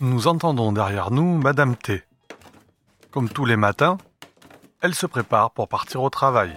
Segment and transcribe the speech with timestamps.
[0.00, 2.02] Nous entendons derrière nous Madame T.
[3.12, 3.96] Comme tous les matins,
[4.80, 6.52] elle se prépare pour partir au travail.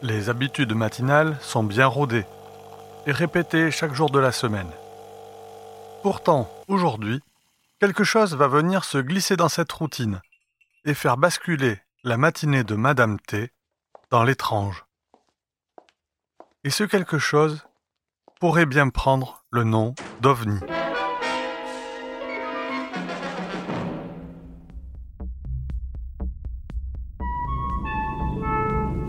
[0.00, 2.24] Les habitudes matinales sont bien rodées
[3.06, 4.70] et répétées chaque jour de la semaine.
[6.02, 7.20] Pourtant, aujourd'hui,
[7.80, 10.22] quelque chose va venir se glisser dans cette routine
[10.86, 13.52] et faire basculer la matinée de Madame T
[14.10, 14.86] dans l'étrange.
[16.64, 17.62] Et ce quelque chose
[18.40, 20.60] pourrait bien prendre le nom d'OVNI.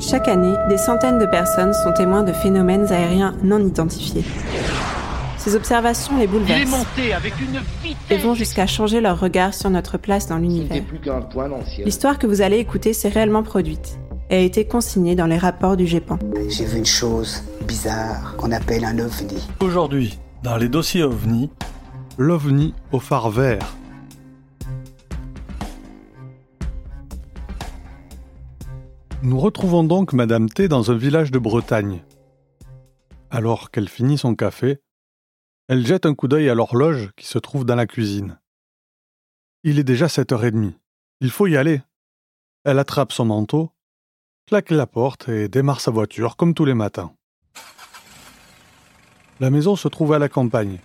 [0.09, 4.25] Chaque année, des centaines de personnes sont témoins de phénomènes aériens non identifiés.
[5.37, 6.85] Ces observations les bouleversent
[8.09, 10.83] et vont jusqu'à changer leur regard sur notre place dans l'univers.
[11.85, 13.97] L'histoire que vous allez écouter s'est réellement produite
[14.29, 16.19] et a été consignée dans les rapports du GEPAN.
[16.49, 19.47] J'ai vu une chose bizarre qu'on appelle un ovni.
[19.61, 21.49] Aujourd'hui, dans les dossiers OVNI,
[22.17, 23.73] l'OVNI au phare vert.
[29.25, 32.03] Nous retrouvons donc Madame T dans un village de Bretagne.
[33.31, 34.81] Alors qu'elle finit son café,
[35.69, 38.37] elle jette un coup d'œil à l'horloge qui se trouve dans la cuisine.
[39.63, 40.73] Il est déjà 7h30.
[41.21, 41.81] Il faut y aller.
[42.65, 43.71] Elle attrape son manteau,
[44.45, 47.13] claque la porte et démarre sa voiture comme tous les matins.
[49.39, 50.79] La maison se trouve à la campagne.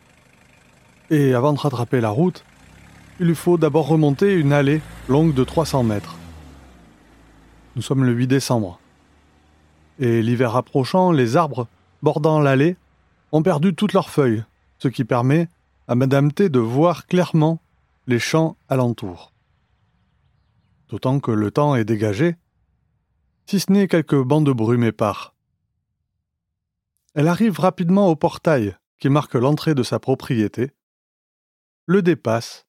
[1.11, 2.45] Et avant de rattraper la route,
[3.19, 6.15] il lui faut d'abord remonter une allée longue de 300 mètres.
[7.79, 8.81] Nous sommes le 8 décembre.
[10.01, 11.69] Et l'hiver approchant, les arbres
[12.03, 12.77] bordant l'allée
[13.31, 14.43] ont perdu toutes leurs feuilles,
[14.81, 15.49] ce qui permet
[15.87, 17.61] à Madame T de voir clairement
[18.09, 19.33] les champs alentours.
[20.89, 22.35] D'autant que le temps est dégagé,
[23.47, 25.37] si ce n'est quelques bancs de brume épars.
[27.15, 30.73] Elle arrive rapidement au portail qui marque l'entrée de sa propriété,
[31.87, 32.67] le dépasse,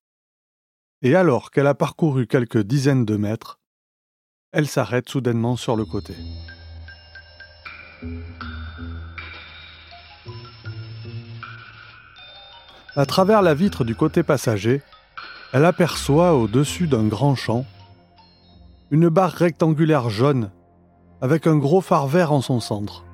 [1.01, 3.58] et alors qu'elle a parcouru quelques dizaines de mètres,
[4.51, 6.15] elle s'arrête soudainement sur le côté.
[12.95, 14.81] À travers la vitre du côté passager,
[15.53, 17.65] elle aperçoit au-dessus d'un grand champ
[18.91, 20.49] une barre rectangulaire jaune
[21.21, 23.05] avec un gros phare vert en son centre.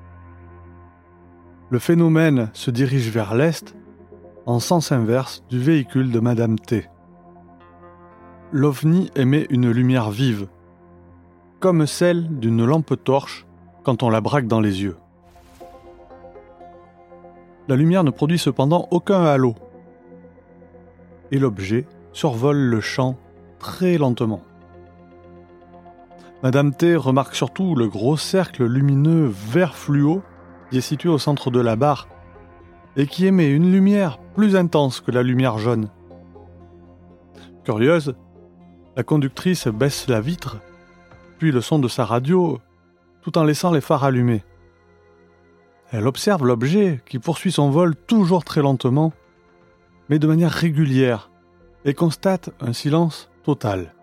[1.68, 3.74] Le phénomène se dirige vers l'est
[4.46, 6.88] en sens inverse du véhicule de Madame T.
[8.52, 10.46] L'OVNI émet une lumière vive,
[11.66, 13.44] comme celle d'une lampe torche
[13.82, 14.96] quand on la braque dans les yeux.
[17.66, 19.56] La lumière ne produit cependant aucun halo,
[21.32, 23.16] et l'objet survole le champ
[23.58, 24.42] très lentement.
[26.44, 30.22] Madame T remarque surtout le gros cercle lumineux vert fluo
[30.70, 32.06] qui est situé au centre de la barre
[32.96, 35.88] et qui émet une lumière plus intense que la lumière jaune.
[37.64, 38.14] Curieuse,
[38.96, 40.58] la conductrice baisse la vitre
[41.38, 42.60] puis le son de sa radio,
[43.22, 44.44] tout en laissant les phares allumés.
[45.92, 49.12] Elle observe l'objet qui poursuit son vol toujours très lentement,
[50.08, 51.30] mais de manière régulière,
[51.84, 53.94] et constate un silence total.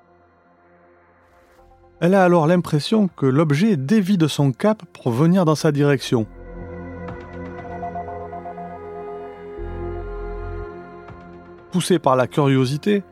[2.00, 6.28] Elle a alors l'impression que l'objet dévie de son cap pour venir dans sa direction.
[11.72, 13.04] Poussée par la curiosité,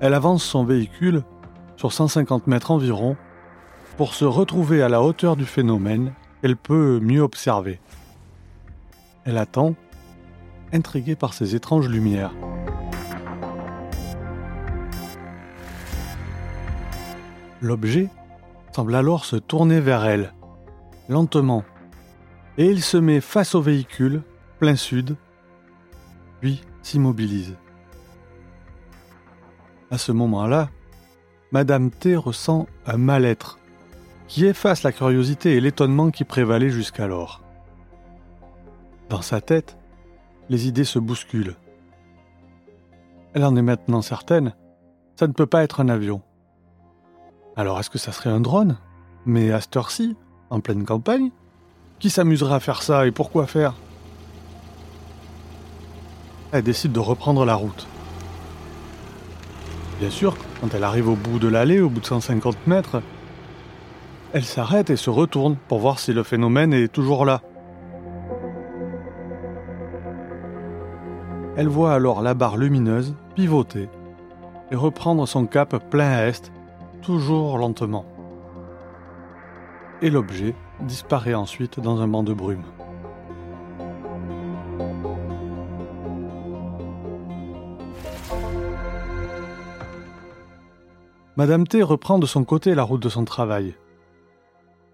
[0.00, 1.24] elle avance son véhicule
[1.76, 3.16] sur 150 mètres environ
[3.98, 7.80] pour se retrouver à la hauteur du phénomène, elle peut mieux observer.
[9.24, 9.74] Elle attend,
[10.72, 12.32] intriguée par ces étranges lumières.
[17.60, 18.08] L'objet
[18.72, 20.32] semble alors se tourner vers elle,
[21.08, 21.64] lentement,
[22.56, 24.22] et il se met face au véhicule,
[24.60, 25.16] plein sud,
[26.40, 27.56] puis s'immobilise.
[29.90, 30.70] À ce moment-là,
[31.50, 33.57] Madame T ressent un mal-être
[34.28, 37.42] qui efface la curiosité et l'étonnement qui prévalaient jusqu'alors.
[39.08, 39.78] Dans sa tête,
[40.50, 41.56] les idées se bousculent.
[43.32, 44.54] Elle en est maintenant certaine,
[45.16, 46.22] ça ne peut pas être un avion.
[47.56, 48.78] Alors est-ce que ça serait un drone?
[49.26, 50.16] Mais à cette heure-ci,
[50.50, 51.30] en pleine campagne?
[51.98, 53.74] Qui s'amuserait à faire ça et pourquoi faire?
[56.52, 57.86] Elle décide de reprendre la route.
[59.98, 63.02] Bien sûr, quand elle arrive au bout de l'allée, au bout de 150 mètres,
[64.34, 67.40] elle s'arrête et se retourne pour voir si le phénomène est toujours là.
[71.56, 73.88] Elle voit alors la barre lumineuse pivoter
[74.70, 76.52] et reprendre son cap plein est,
[77.00, 78.04] toujours lentement.
[80.02, 82.62] Et l'objet disparaît ensuite dans un banc de brume.
[91.36, 93.74] Madame T reprend de son côté la route de son travail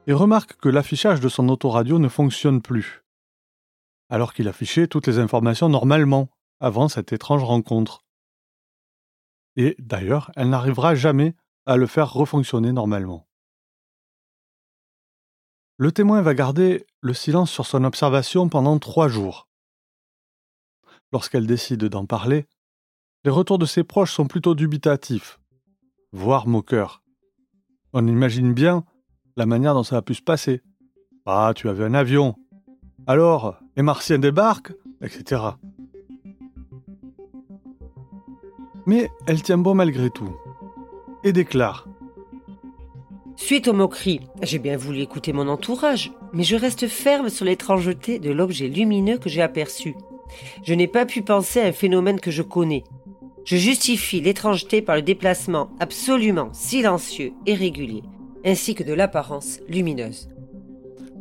[0.07, 3.05] et remarque que l'affichage de son autoradio ne fonctionne plus,
[4.11, 6.29] alors qu'il affichait toutes les informations normalement
[6.61, 8.05] avant cette étrange rencontre.
[9.57, 11.35] Et d'ailleurs, elle n'arrivera jamais
[11.67, 13.27] à le faire refonctionner normalement.
[15.77, 19.49] Le témoin va garder le silence sur son observation pendant trois jours.
[21.13, 22.47] Lorsqu'elle décide d'en parler,
[23.25, 25.41] les retours de ses proches sont plutôt dubitatifs,
[26.13, 27.03] voire moqueurs.
[27.93, 28.85] On imagine bien
[29.37, 30.61] la manière dont ça a pu se passer.
[31.27, 32.37] Ah, tu avais un avion.
[33.07, 34.73] Alors, les martiens débarquent,
[35.03, 35.43] etc.
[38.87, 40.37] Mais elle tient bon malgré tout,
[41.23, 41.89] et déclare
[43.37, 48.19] Suite aux moqueries, j'ai bien voulu écouter mon entourage, mais je reste ferme sur l'étrangeté
[48.19, 49.97] de l'objet lumineux que j'ai aperçu.
[50.63, 52.85] Je n'ai pas pu penser à un phénomène que je connais.
[53.45, 58.03] Je justifie l'étrangeté par le déplacement absolument silencieux et régulier,
[58.45, 60.29] ainsi que de l'apparence lumineuse.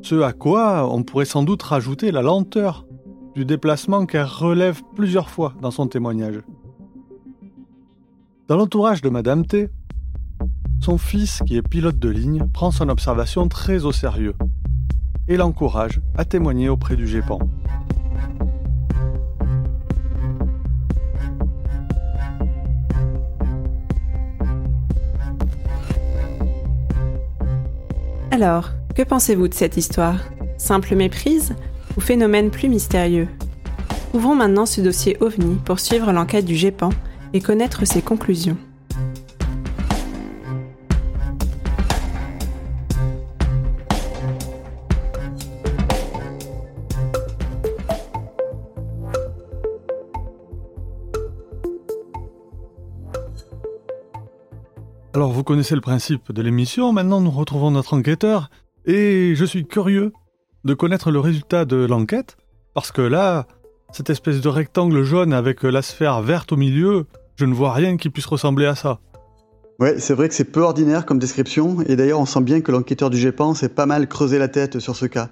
[0.01, 2.85] Ce à quoi on pourrait sans doute rajouter la lenteur
[3.35, 6.41] du déplacement qu'elle relève plusieurs fois dans son témoignage.
[8.47, 9.69] Dans l'entourage de Madame T,
[10.81, 14.35] son fils, qui est pilote de ligne, prend son observation très au sérieux
[15.29, 17.39] et l'encourage à témoigner auprès du GEPAN.
[28.33, 30.15] Alors, que pensez-vous de cette histoire?
[30.57, 31.53] Simple méprise
[31.95, 33.27] ou phénomène plus mystérieux?
[34.15, 36.89] Ouvrons maintenant ce dossier OVNI pour suivre l'enquête du GEPAN
[37.33, 38.57] et connaître ses conclusions.
[55.15, 58.49] Alors vous connaissez le principe de l'émission, maintenant nous retrouvons notre enquêteur,
[58.87, 60.11] et je suis curieux
[60.63, 62.35] de connaître le résultat de l'enquête,
[62.73, 63.45] parce que là,
[63.91, 67.05] cette espèce de rectangle jaune avec la sphère verte au milieu,
[67.35, 69.01] je ne vois rien qui puisse ressembler à ça.
[69.79, 72.71] Ouais, c'est vrai que c'est peu ordinaire comme description, et d'ailleurs on sent bien que
[72.71, 75.29] l'enquêteur du GEPAN s'est pas mal creusé la tête sur ce cas.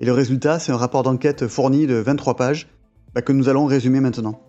[0.00, 2.68] Et le résultat, c'est un rapport d'enquête fourni de 23 pages,
[3.14, 4.42] bah, que nous allons résumer maintenant.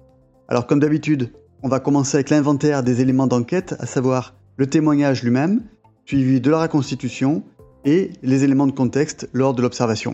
[0.50, 1.32] Alors comme d'habitude,
[1.62, 5.62] on va commencer avec l'inventaire des éléments d'enquête, à savoir le témoignage lui-même,
[6.06, 7.44] suivi de la reconstitution
[7.86, 10.14] et les éléments de contexte lors de l'observation.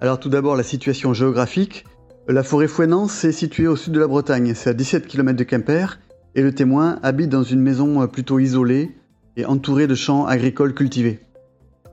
[0.00, 1.84] Alors tout d'abord la situation géographique.
[2.28, 5.44] La forêt Fouenance est située au sud de la Bretagne, c'est à 17 km de
[5.44, 6.00] Quimper,
[6.34, 8.96] et le témoin habite dans une maison plutôt isolée
[9.36, 11.20] et entourée de champs agricoles cultivés.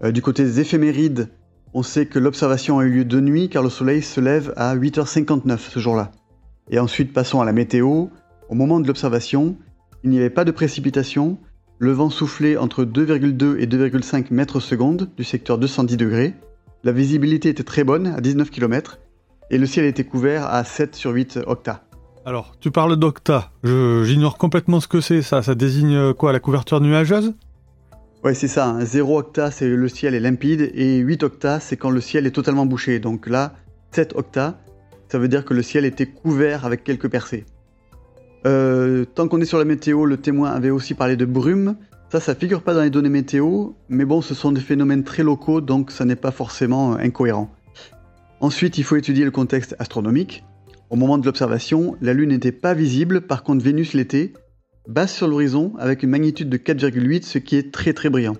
[0.03, 1.29] Euh, du côté des éphémérides,
[1.73, 4.75] on sait que l'observation a eu lieu de nuit car le soleil se lève à
[4.75, 6.11] 8h59 ce jour-là.
[6.69, 8.07] Et ensuite passons à la météo.
[8.51, 9.55] Au moment de l'observation,
[10.03, 11.37] il n'y avait pas de précipitation,
[11.79, 16.33] le vent soufflait entre 2,2 et 2,5 mètres secondes du secteur 210 degrés,
[16.83, 18.99] la visibilité était très bonne, à 19 km,
[19.51, 21.83] et le ciel était couvert à 7 sur 8 octas.
[22.25, 26.81] Alors, tu parles d'octa, j'ignore complètement ce que c'est ça, ça désigne quoi, la couverture
[26.81, 27.33] nuageuse?
[28.25, 31.89] Ouais, c'est ça, 0 octa c'est le ciel est limpide, et 8 octa c'est quand
[31.89, 33.53] le ciel est totalement bouché, donc là,
[33.91, 34.59] 7 octa,
[35.07, 37.45] ça veut dire que le ciel était couvert avec quelques percées.
[38.45, 41.75] Euh, tant qu'on est sur la météo, le témoin avait aussi parlé de brume.
[42.11, 45.23] Ça, ça figure pas dans les données météo, mais bon, ce sont des phénomènes très
[45.23, 47.49] locaux, donc ça n'est pas forcément incohérent.
[48.41, 50.43] Ensuite, il faut étudier le contexte astronomique.
[50.89, 54.33] Au moment de l'observation, la Lune n'était pas visible, par contre Vénus l'était,
[54.87, 58.35] basse sur l'horizon avec une magnitude de 4,8, ce qui est très très brillant.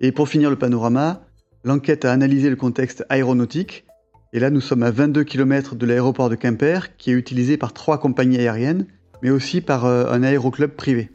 [0.00, 1.22] Et pour finir le panorama,
[1.62, 3.84] l'enquête a analysé le contexte aéronautique,
[4.32, 7.72] et là nous sommes à 22 km de l'aéroport de Quimper, qui est utilisé par
[7.72, 8.86] trois compagnies aériennes,
[9.22, 11.10] mais aussi par euh, un aéroclub privé.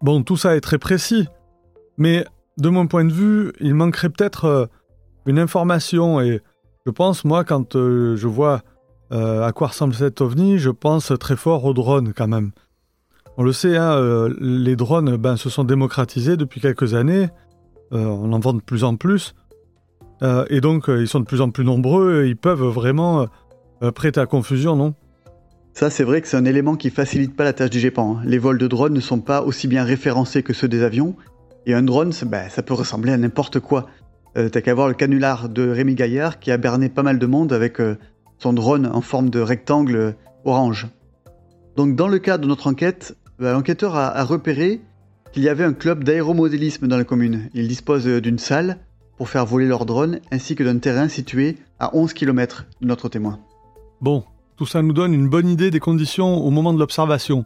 [0.00, 1.28] Bon, tout ça est très précis,
[1.96, 2.24] mais
[2.58, 4.66] de mon point de vue, il manquerait peut-être euh,
[5.26, 6.40] une information, et
[6.86, 8.62] je pense, moi, quand euh, je vois
[9.14, 12.52] à quoi ressemble cet ovni, je pense très fort aux drones quand même.
[13.36, 17.28] On le sait, hein, les drones ben, se sont démocratisés depuis quelques années,
[17.90, 19.34] on en vend de plus en plus,
[20.48, 23.26] et donc ils sont de plus en plus nombreux, ils peuvent vraiment
[23.94, 24.94] prêter à confusion, non?
[25.74, 28.18] Ça, c'est vrai que c'est un élément qui facilite pas la tâche du GEPAN.
[28.18, 28.22] Hein.
[28.26, 31.16] Les vols de drones ne sont pas aussi bien référencés que ceux des avions.
[31.64, 33.86] Et un drone, bah, ça peut ressembler à n'importe quoi.
[34.36, 37.26] Euh, T'as qu'à voir le canular de Rémi Gaillard qui a berné pas mal de
[37.26, 37.96] monde avec euh,
[38.38, 40.12] son drone en forme de rectangle euh,
[40.44, 40.88] orange.
[41.76, 44.80] Donc dans le cadre de notre enquête, bah, l'enquêteur a, repéré
[45.32, 47.48] qu'il y avait un club d'aéromodélisme dans la commune.
[47.54, 48.78] Ils disposent d'une salle
[49.16, 53.08] pour faire voler leurs drones ainsi que d'un terrain situé à 11 km de notre
[53.08, 53.38] témoin.
[54.02, 54.24] Bon,
[54.62, 57.44] tout ça nous donne une bonne idée des conditions au moment de l'observation.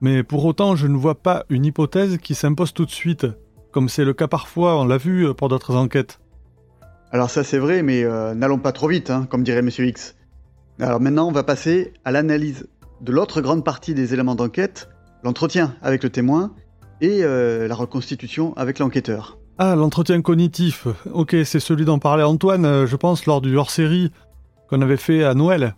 [0.00, 3.24] Mais pour autant, je ne vois pas une hypothèse qui s'impose tout de suite,
[3.70, 6.18] comme c'est le cas parfois, on l'a vu pour d'autres enquêtes.
[7.12, 10.16] Alors ça c'est vrai, mais euh, n'allons pas trop vite, hein, comme dirait Monsieur X.
[10.80, 12.66] Alors maintenant, on va passer à l'analyse
[13.00, 14.88] de l'autre grande partie des éléments d'enquête,
[15.22, 16.50] l'entretien avec le témoin
[17.00, 19.38] et euh, la reconstitution avec l'enquêteur.
[19.58, 20.88] Ah, l'entretien cognitif.
[21.12, 24.10] Ok, c'est celui dont parlait Antoine, euh, je pense, lors du hors-série
[24.68, 25.76] qu'on avait fait à Noël.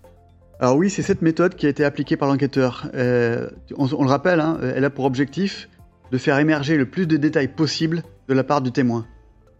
[0.63, 2.91] Alors oui, c'est cette méthode qui a été appliquée par l'enquêteur.
[2.93, 5.71] on, le rappelle, hein, elle a pour objectif
[6.13, 9.07] de faire émerger le plus de détails possible de la part du témoin.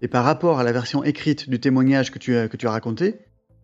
[0.03, 2.71] Et par rapport à la version écrite du témoignage que tu as, que tu as
[2.71, 3.17] raconté,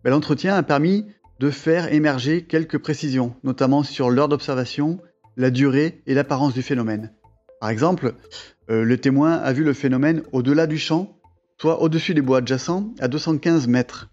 [0.03, 1.05] ben, l'entretien a permis
[1.39, 4.99] de faire émerger quelques précisions, notamment sur l'heure d'observation,
[5.35, 7.11] la durée et l'apparence du phénomène.
[7.61, 8.15] Par exemple,
[8.71, 11.19] euh, le témoin a vu le phénomène au-delà du champ,
[11.61, 14.09] soit au-dessus des bois adjacents, à 215 mètres.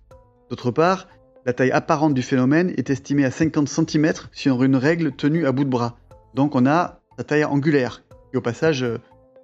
[0.50, 1.08] D'autre part,
[1.46, 5.52] la taille apparente du phénomène est estimée à 50 cm sur une règle tenue à
[5.52, 5.98] bout de bras.
[6.34, 8.02] Donc on a la taille angulaire.
[8.32, 8.98] Et au passage, euh,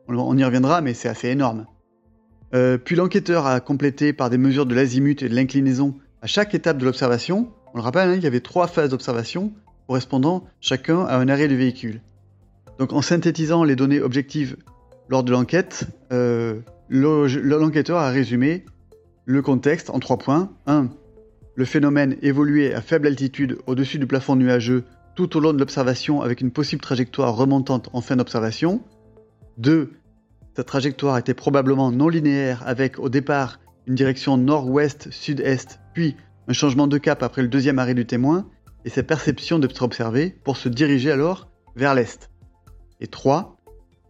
[0.08, 1.66] on y reviendra, mais c'est assez énorme.
[2.54, 6.54] Euh, puis l'enquêteur a complété par des mesures de l'azimut et de l'inclinaison à chaque
[6.54, 7.52] étape de l'observation.
[7.74, 9.52] On le rappelle, hein, il y avait trois phases d'observation
[9.86, 12.00] correspondant chacun à un arrêt du véhicule.
[12.78, 14.56] Donc en synthétisant les données objectives
[15.08, 18.64] lors de l'enquête, euh, l'enquêteur a résumé
[19.26, 20.50] le contexte en trois points.
[20.66, 20.88] 1.
[21.60, 26.22] Le phénomène évoluait à faible altitude au-dessus du plafond nuageux tout au long de l'observation
[26.22, 28.80] avec une possible trajectoire remontante en fin d'observation.
[29.58, 29.92] 2.
[30.56, 36.16] Sa trajectoire était probablement non linéaire avec au départ une direction nord-ouest-sud-est, puis
[36.48, 38.48] un changement de cap après le deuxième arrêt du témoin,
[38.86, 42.30] et sa perception d'être observé pour se diriger alors vers l'est.
[43.02, 43.60] Et 3.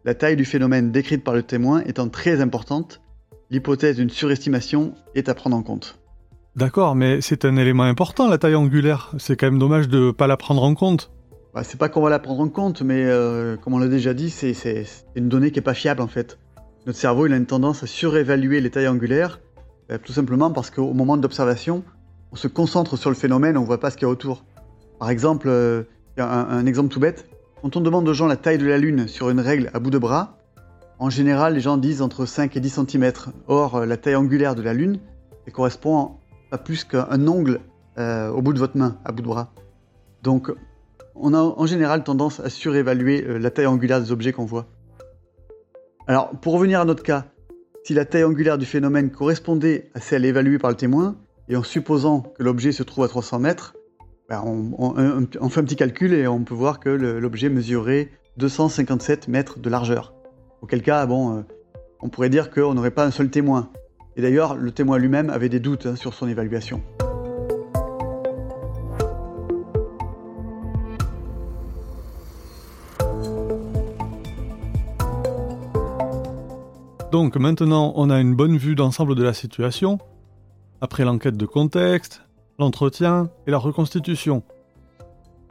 [0.05, 3.01] La taille du phénomène décrite par le témoin étant très importante,
[3.51, 6.00] l'hypothèse d'une surestimation est à prendre en compte.
[6.57, 9.13] D'accord, mais c'est un élément important la taille angulaire.
[9.19, 11.11] C'est quand même dommage de ne pas la prendre en compte.
[11.55, 14.15] Bah, c'est pas qu'on va la prendre en compte, mais euh, comme on l'a déjà
[14.15, 14.55] dit, c'est
[15.15, 16.39] une donnée qui est pas fiable en fait.
[16.87, 19.41] Notre cerveau il a une tendance à surévaluer les tailles angulaires,
[19.89, 21.85] bah, tout simplement parce qu'au moment de l'observation,
[22.33, 24.45] on se concentre sur le phénomène, on voit pas ce qu'il y a autour.
[24.99, 25.85] Par exemple, euh,
[26.19, 27.29] un, un, exemple tout bête,
[27.63, 29.91] quand on demande aux gens la taille de la Lune sur une règle à bout
[29.91, 30.39] de bras,
[30.99, 33.13] en général les gens disent entre 5 et 10 cm.
[33.47, 34.99] Or, la taille angulaire de la Lune
[35.47, 36.20] elle correspond
[36.59, 37.61] plus qu'un ongle
[37.99, 39.53] euh, au bout de votre main, à bout de bras.
[40.23, 40.53] Donc
[41.15, 44.67] on a en général tendance à surévaluer euh, la taille angulaire des objets qu'on voit.
[46.07, 47.27] Alors, pour revenir à notre cas,
[47.85, 51.17] si la taille angulaire du phénomène correspondait à celle évaluée par le témoin,
[51.49, 53.75] et en supposant que l'objet se trouve à 300 mètres,
[54.29, 59.59] ben, on, fait un petit calcul et on peut voir que l'objet mesurait 257 mètres
[59.59, 60.15] de largeur.
[60.63, 61.43] Auquel cas, euh,
[62.01, 63.71] on pourrait dire qu'on n'aurait pas un seul témoin.
[64.17, 66.83] Et d'ailleurs, le témoin lui-même avait des doutes hein, sur son évaluation.
[77.13, 79.99] Donc maintenant, on a une bonne vue d'ensemble de la situation,
[80.81, 82.23] après l'enquête de contexte,
[82.59, 84.43] l'entretien et la reconstitution.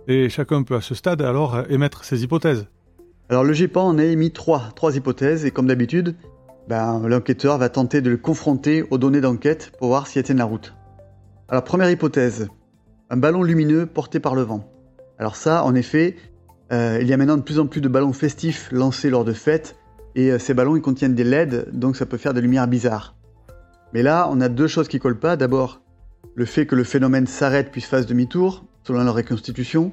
[0.08, 2.68] Et chacun peut à ce stade alors émettre ses hypothèses.
[3.30, 6.16] Alors le GEPAN en a émis trois, trois hypothèses, et comme d'habitude,
[6.70, 10.46] ben, l'enquêteur va tenter de le confronter aux données d'enquête pour voir s'il tiennent la
[10.46, 10.76] route.
[11.48, 12.48] Alors première hypothèse,
[13.10, 14.72] un ballon lumineux porté par le vent.
[15.18, 16.16] Alors ça, en effet,
[16.72, 19.34] euh, il y a maintenant de plus en plus de ballons festifs lancés lors de
[19.34, 19.78] fêtes
[20.14, 23.16] et euh, ces ballons, ils contiennent des LED, donc ça peut faire des lumières bizarres.
[23.92, 25.38] Mais là, on a deux choses qui collent pas.
[25.38, 25.82] D'abord,
[26.36, 29.92] le fait que le phénomène s'arrête puis se fasse demi-tour, selon la reconstitution.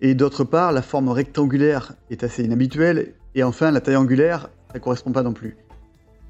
[0.00, 3.14] Et d'autre part, la forme rectangulaire est assez inhabituelle.
[3.34, 5.56] Et enfin, la taille angulaire, ça ne correspond pas non plus.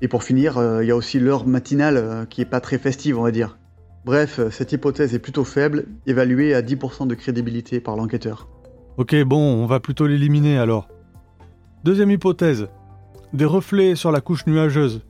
[0.03, 2.79] Et pour finir, euh, il y a aussi l'heure matinale euh, qui est pas très
[2.79, 3.59] festive, on va dire.
[4.05, 8.49] Bref, cette hypothèse est plutôt faible, évaluée à 10% de crédibilité par l'enquêteur.
[8.97, 10.89] Ok, bon, on va plutôt l'éliminer alors.
[11.85, 12.69] Deuxième hypothèse,
[13.33, 15.03] des reflets sur la couche nuageuse,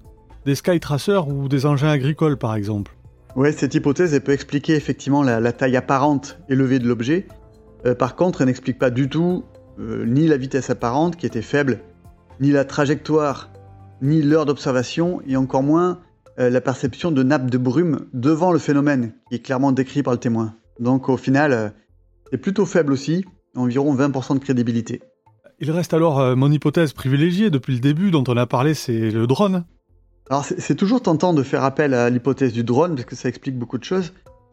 [0.44, 2.96] des skytracers ou des engins agricoles par exemple.
[3.36, 7.26] Ouais, cette hypothèse elle peut expliquer effectivement la, taille apparente élevée de l'objet.
[7.86, 9.44] Euh, par contre, elle n'explique pas du tout
[9.78, 11.80] euh, ni la vitesse apparente qui était faible,
[12.40, 13.49] ni la trajectoire,
[14.02, 16.00] ni l'heure d'observation, et encore moins
[16.38, 20.12] euh, la perception de nappes de brume devant le phénomène, qui est clairement décrit par
[20.12, 20.54] le témoin.
[20.78, 21.74] Donc au final,
[22.30, 23.24] c'est plutôt faible aussi,
[23.56, 25.02] environ 20% de crédibilité.
[25.58, 29.10] Il reste alors euh, mon hypothèse privilégiée depuis le début dont on a parlé, c'est
[29.10, 29.64] le drone.
[30.30, 33.58] Alors c'est toujours tentant de faire appel à l'hypothèse du drone parce que ça explique
[33.58, 34.12] beaucoup de choses.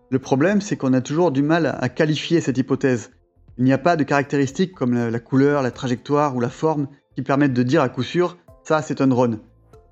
[0.09, 3.11] Le problème c'est qu'on a toujours du mal à qualifier cette hypothèse.
[3.57, 7.21] Il n'y a pas de caractéristiques comme la, couleur, la trajectoire ou la forme qui
[7.21, 8.37] permettent de dire à coup sûr
[8.67, 9.39] ça c'est un drone.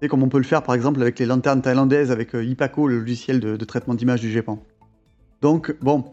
[0.02, 2.90] C'est comme on peut le faire par exemple avec les lanternes thaïlandaises avec euh, Ipaco,
[2.90, 4.60] le logiciel de, traitement d'image du Japon.
[5.42, 6.04] Donc bon,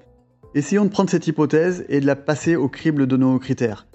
[0.55, 3.89] essayons de prendre cette hypothèse et de la passer au crible de nos critères.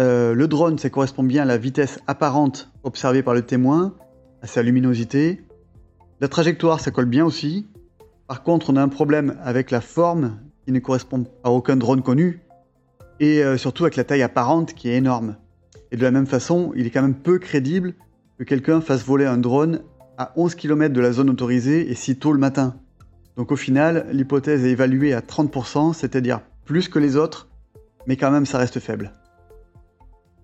[0.00, 3.94] Euh, le drone, ça correspond bien à la vitesse apparente observée par le témoin,
[4.42, 5.44] à sa luminosité.
[6.20, 7.68] La trajectoire, ça colle bien aussi.
[8.26, 12.02] Par contre, on a un problème avec la forme, qui ne correspond à aucun drone
[12.02, 12.42] connu,
[13.20, 15.36] et euh, surtout avec la taille apparente qui est énorme.
[15.94, 17.94] Et de la même façon, il est quand même peu crédible
[18.36, 19.82] que quelqu'un fasse voler un drone
[20.18, 22.74] à 11 km de la zone autorisée et si tôt le matin.
[23.36, 27.48] Donc au final, l'hypothèse est évaluée à 30%, c'est-à-dire plus que les autres,
[28.08, 29.12] mais quand même ça reste faible.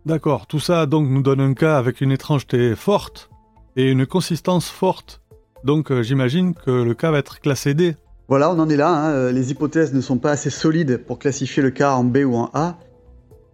[0.07, 3.29] D'accord, tout ça donc nous donne un cas avec une étrangeté forte
[3.75, 5.21] et une consistance forte.
[5.65, 7.97] Donc euh, j'imagine que le cas va être classé D.
[8.29, 9.11] Voilà, on en est là, hein.
[9.11, 12.37] euh, les hypothèses ne sont pas assez solides pour classifier le cas en B ou
[12.37, 12.79] en A,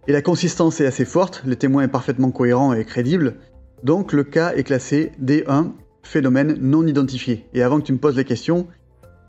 [0.07, 3.35] et la consistance est assez forte, le témoin est parfaitement cohérent et crédible,
[3.83, 5.71] donc le cas est classé D1,
[6.01, 7.45] phénomène non identifié.
[7.53, 8.67] Et avant que tu me poses la question,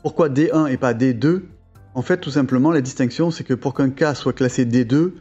[0.01, 1.41] pourquoi D1 et pas D2
[1.95, 5.11] En fait, tout simplement, la distinction, c'est que pour qu'un cas soit classé D2,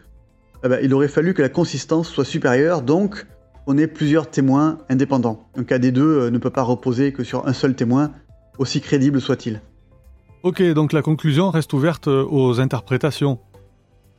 [0.65, 3.27] eh ben, il aurait fallu que la consistance soit supérieure, donc
[3.67, 5.49] on ait plusieurs témoins indépendants.
[5.57, 8.12] Un cas D2 euh, ne peut pas reposer que sur un seul témoin,
[8.59, 9.61] aussi crédible soit-il.
[10.45, 13.41] Ok, donc la conclusion reste ouverte euh, aux interprétations.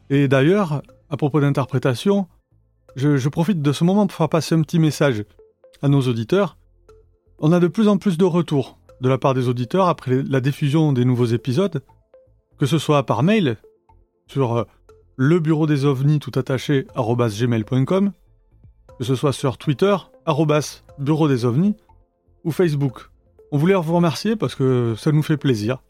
[0.09, 2.27] Et d'ailleurs, à propos d'interprétation,
[2.95, 5.23] je, profite de ce moment pour faire passer un petit message
[5.81, 6.57] à nos auditeurs.
[7.39, 10.41] On a de plus en plus de retours de la part des auditeurs après la
[10.41, 11.81] diffusion des nouveaux épisodes,
[12.57, 13.57] que ce soit par mail
[14.27, 14.63] sur euh,
[15.15, 18.11] le bureau des ovnis tout attaché gmail.com,
[18.97, 19.95] que ce soit sur Twitter
[20.99, 21.75] bureau des ovnis
[22.43, 23.09] ou Facebook.
[23.51, 25.81] On voulait vous remercier parce que ça nous fait plaisir.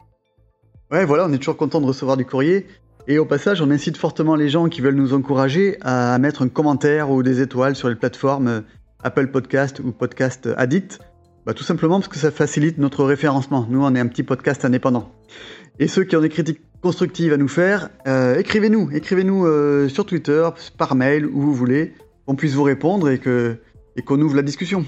[0.90, 2.66] Ouais, voilà, on est toujours content de recevoir du courrier.
[3.08, 6.48] Et au passage, on incite fortement les gens qui veulent nous encourager à mettre un
[6.48, 8.60] commentaire ou des étoiles sur les plateformes euh,
[9.02, 11.00] Apple Podcast ou Podcast Addict
[11.46, 13.66] bah, Tout simplement parce que ça facilite notre référencement.
[13.68, 15.12] Nous, on est un petit podcast indépendant.
[15.78, 18.90] Et ceux qui ont des critiques constructives à nous faire, euh, écrivez-nous.
[18.92, 21.94] Écrivez-nous euh, sur Twitter, par mail, où vous voulez,
[22.26, 24.84] qu'on puisse vous répondre et qu'on ouvre la discussion.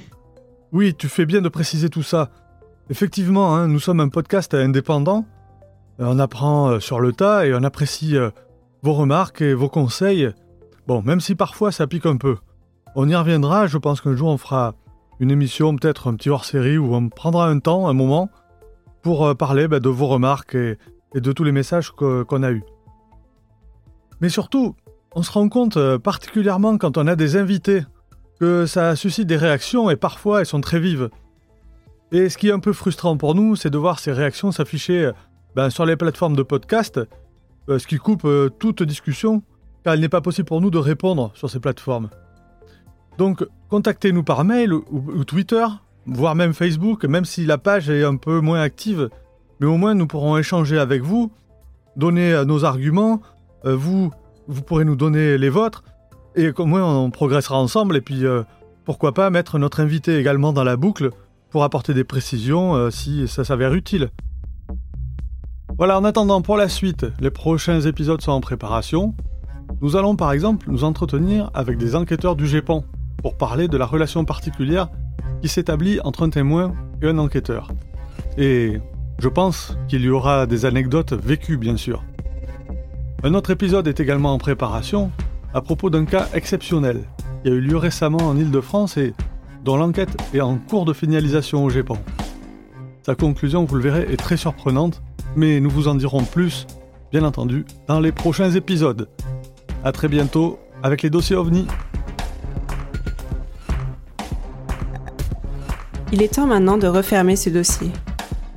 [0.73, 2.31] Oui, tu fais bien de préciser tout ça.
[2.91, 5.27] Effectivement, hein, nous sommes un podcast indépendant.
[6.01, 8.17] Euh, on apprend sur le tas et on apprécie
[8.83, 10.31] vos remarques et vos conseils.
[10.87, 12.37] Bon, même si parfois ça pique un peu.
[12.95, 14.75] On y reviendra, je pense qu'un jour on fera
[15.21, 18.29] une émission, peut-être un petit hors-série, où on prendra un temps, un moment,
[19.03, 20.79] pour euh, parler bah, de vos remarques et,
[21.15, 22.65] de tous les messages qu'on a eus.
[24.21, 24.75] Mais surtout,
[25.15, 27.83] on se rend compte, euh, particulièrement quand on a des invités,
[28.41, 31.11] que ça suscite des réactions et parfois elles sont très vives.
[32.11, 35.05] Et ce qui est un peu frustrant pour nous, c'est de voir ces réactions s'afficher
[35.05, 35.13] euh,
[35.55, 37.01] ben, sur les plateformes de podcast,
[37.69, 38.27] ce qui coupe
[38.59, 39.43] toute discussion,
[39.85, 42.11] car il n'est pas possible pour nous de répondre sur ces plateformes.
[43.19, 45.65] Donc, contactez-nous par mail ou, Twitter,
[46.07, 49.11] voire même Facebook, même si la page est un peu moins active.
[49.61, 51.31] Mais au moins, nous pourrons échanger avec vous,
[51.97, 53.21] donner euh, nos arguments.
[53.65, 54.11] Euh, vous,
[54.49, 55.85] vous pourrez nous donner les vôtres.
[56.35, 57.97] Et au moins, on progressera ensemble.
[57.97, 58.43] Et puis, euh,
[58.85, 61.11] pourquoi pas mettre notre invité également dans la boucle
[61.51, 64.09] pour apporter des précisions si ça s'avère utile.
[65.83, 69.17] Voilà, en attendant pour la suite, les prochains épisodes sont en préparation.
[69.81, 72.85] Nous allons par exemple nous entretenir avec des enquêteurs du Japon
[73.21, 74.91] pour parler de la relation particulière
[75.41, 77.73] qui s'établit entre un témoin et un enquêteur.
[78.39, 78.79] Et
[79.19, 82.05] je pense qu'il y aura des anecdotes vécues, bien sûr.
[83.25, 85.11] Un autre épisode est également en préparation
[85.53, 87.01] à propos d'un cas exceptionnel
[87.43, 89.15] qui a eu lieu récemment en Ile-de-France et
[89.65, 91.99] dont l'enquête est en cours de finalisation au Japon.
[93.05, 95.03] Sa conclusion, vous le verrez, est très surprenante,
[95.37, 96.67] mais nous vous en dirons plus,
[97.11, 99.09] bien entendu, dans les prochains épisodes.
[99.85, 101.67] A très bientôt avec les dossiers OVNI.
[106.13, 107.91] Il est temps maintenant de refermer ce dossier.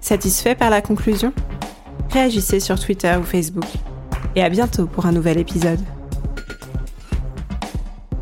[0.02, 1.32] Satisfait par la conclusion?
[2.12, 3.66] Réagissez sur Twitter ou Facebook.
[4.36, 5.80] Et à bientôt pour un nouvel épisode.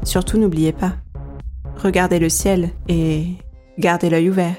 [0.04, 0.94] Surtout n'oubliez pas,
[1.78, 3.28] regardez le ciel et
[3.80, 4.56] gardez l'œil ouvert.